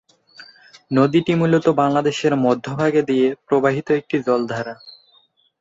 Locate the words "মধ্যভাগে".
2.37-3.01